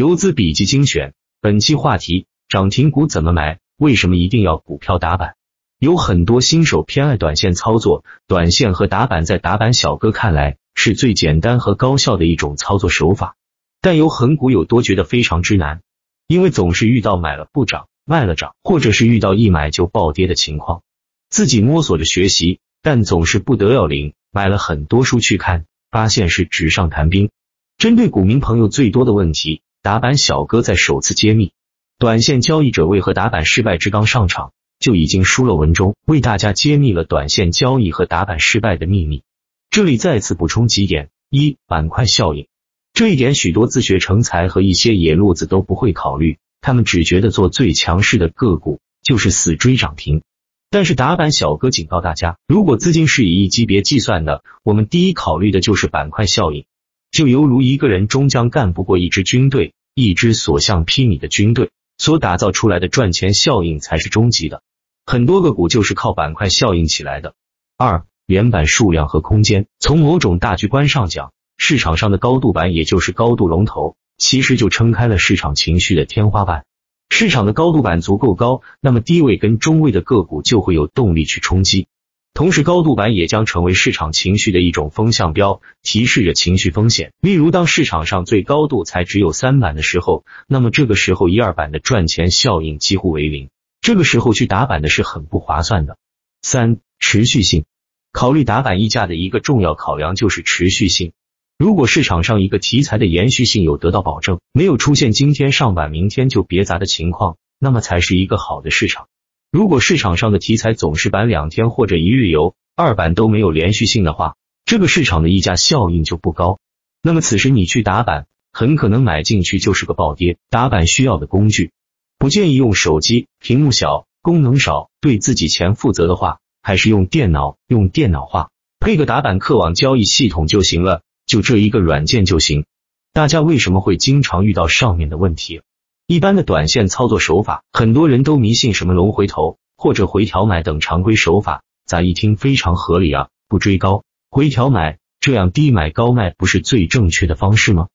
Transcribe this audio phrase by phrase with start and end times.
[0.00, 1.12] 游资笔记精选，
[1.42, 3.58] 本期话题：涨停股怎么买？
[3.76, 5.34] 为什么一定要股票打板？
[5.78, 13.36] 有很多新手偏爱短线操作，短线和打板在打板小哥看来是最简单和高效的一种操作手法，
[13.82, 15.82] 但有很股有多觉得非常之难，
[16.26, 20.82] 因为总是遇到买了不涨，卖了涨，或者是遇到一买就暴跌的情况，
[21.28, 27.28] 自己摸索着学习，但总是不得要领，买了很多书去看，发现是纸上谈兵。
[27.76, 29.60] 针对股民朋友最多的问题。
[29.82, 31.52] 打板小哥在首次揭秘
[31.98, 39.22] 短线交易者为何打板失败之刚上场就已经输了文中为大家揭秘了短线交易和打板失败的秘密。
[39.70, 42.46] 这里再次补充几点：一、板块效应，
[42.92, 50.20] 这一点许多自学成才和一些野路子都不会考虑，他们只觉得做最强势的个股就是死追涨停。
[50.68, 56.66] 但是打板小哥警告大家，如果资金是以亿级别计算的，我们第一考虑的就是板块效应。
[57.12, 64.62] 就犹如一个人终将干不过一支军队，一支所向披靡的军队所打造出来的赚钱效应才是终极的。
[65.06, 67.34] 很多个股就是靠板块效应起来的。
[67.76, 69.66] 二，原板数量和空间。
[69.78, 76.64] 从某种大局观上讲，市场上的高度板也就是高度龙头，其实就撑开了市场情绪的天花板。
[77.08, 81.88] 市场的高度板足够高，那么低位跟中位的个股就会有动力去冲击。
[82.32, 87.12] 同时，高度板也将成为市场情绪的一种风向标，提示着情绪风险。
[87.20, 93.50] 例如，当市场上最高度才只有三板的时候，那么这个时候一二板的赚钱效应几乎为零，
[93.82, 95.98] 这个时候去打板的是很不划算的。
[96.40, 97.64] 三、持续性，
[98.12, 101.12] 考虑打板溢价的一个重要考量就是持续性。
[101.58, 109.08] 如果市场上一个题材的延续性有得到保证，没有出现今天上板明天就别砸的情况，那么才是一个好的市场。
[109.52, 116.60] 如果市场上的题材总是板两天或者一日游，二板都没有连续性的话，这个市场的溢价效应就不高。
[117.02, 120.38] 那么此时你去打板，很可能买进去就是个暴跌。
[120.50, 121.72] 打板需要的工具，
[122.16, 132.66] 不建议用手机，屏幕小，功能少，对自己钱负责的话，还是用电脑，用电脑化，配个打板客网交易系统就行了，就这一个软件就行。
[133.12, 135.62] 大家为什么会经常遇到上面的问题？
[136.10, 143.28] 一般的短线操作手法，很多人都迷信什么龙回头或者回调买等常规手法，咋一听非常合理啊？
[143.48, 147.86] 不追高，回调买，这样低买高卖不是最正确的方式吗？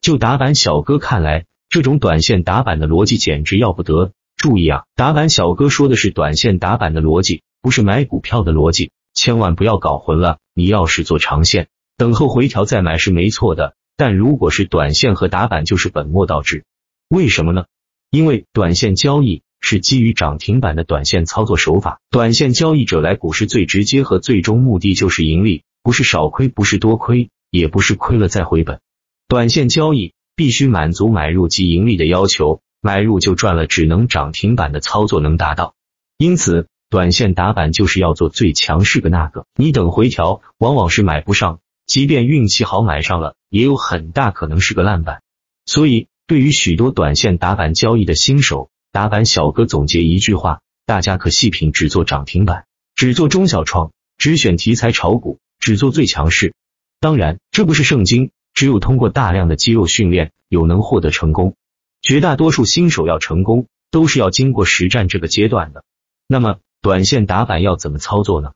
[0.00, 4.12] 就打板小哥看来，这种短线打板的逻辑简直要不得。
[4.36, 10.38] 注意啊，打板小哥说的是短线打板的逻辑，不是买股票的逻辑，千万不要搞混了。
[10.54, 16.62] 你要是做长线，等候回调再买是没错的，但如果是短线和打板，就是本末倒置。
[17.08, 17.66] 为什么呢？
[18.10, 28.80] 因为短线交易是基于涨停板的短线操作手法，短线交易者来股市最直接和最终目的就是盈利，不是少亏，不是多亏，也不是亏了再回本。
[29.26, 35.74] 短线交易必须满足买入及盈利的要求，买入就赚了，只能涨停板的操作能达到。
[36.18, 45.22] 因此，短线打板就是要做最强势的那个，你等回调往往是买不上，即便运气好买上了，也有很大可能是个烂板。
[45.66, 46.06] 所以。
[46.26, 52.64] 对于许多短线打板交易的新手，打板小哥总结一句话：大家可细品，只做涨停板，
[52.94, 56.54] 只做中小创，只选题材炒股，只做最强势。
[56.98, 61.56] 当然，这不是圣经，只有通过大量的肌肉训练，有能获得成功。
[62.00, 65.84] 绝大多数新手要成功，都是要经过实战这个阶段的。
[66.26, 68.52] 那么，短线打板要怎么操作呢？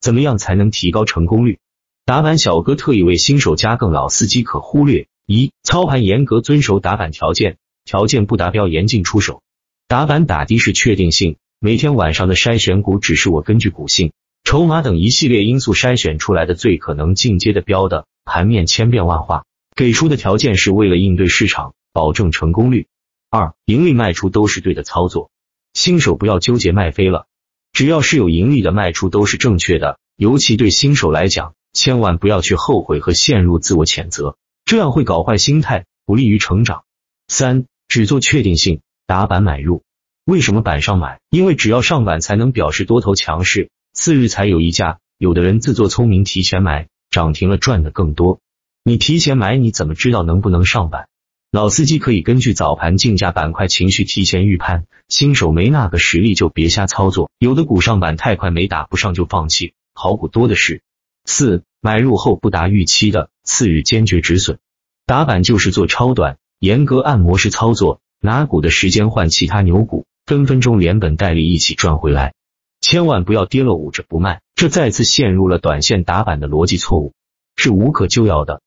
[0.00, 1.60] 怎么样才能提高成功率？
[2.04, 5.06] 打板小哥特意为新手加更老司机可忽略。
[5.26, 9.42] 一操盘严格遵守打板条件，条件不达标严禁出手。
[9.88, 14.12] 打板打的是确定性，每天晚上的筛选股只是我根据股性、
[14.44, 18.06] 筹码等一系列因素筛选出来的最可能进阶的标的。
[18.24, 22.86] 盘面千变万化，给出的条件是为了应对市场，保证成功率。
[23.30, 25.30] 二盈利卖出都是对的操作，
[25.74, 27.26] 新手不要纠结卖飞了，
[27.72, 29.98] 只要是有盈利的卖出都是正确的。
[30.14, 34.36] 尤其对新手来讲，千万不要去后悔和陷入自我谴责。
[34.72, 36.84] 这样会搞坏心态，不利于成长。
[37.28, 39.82] 三，只做确定性，打板买入。
[40.24, 41.20] 为什么板上买？
[41.28, 44.98] 因为只要上板才能表示多头强势，次日才有溢价。
[45.18, 48.40] 有的人自作聪明提前买，涨停了赚的更多。
[48.82, 51.06] 你提前买，你怎么知道能不能上板？
[51.50, 57.30] 老司机可以根据早盘竞价板块情绪提前预判，新手没那个实力就别瞎操作。
[57.38, 60.80] 有的股上板太快没打不上就放弃，好股多的是。
[61.26, 64.58] 四，买入后不达预期的，次日坚决止损。
[65.06, 72.34] 打板就是做超短，严格按模式操作，拿股的时间换其他牛股，分分钟连本带利一起赚回来。
[72.80, 77.12] 千万不要跌了捂着不卖，这再次陷入了短线打板的逻辑错误，
[77.56, 78.60] 是无可救药的。